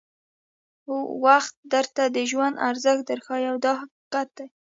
وخت 1.23 1.53
درته 1.73 2.03
د 2.15 2.17
ژوند 2.31 2.55
ارزښت 2.69 3.03
در 3.09 3.19
ښایي 3.25 3.51
دا 3.65 3.71
حقیقت 3.81 4.27
دی. 4.37 4.47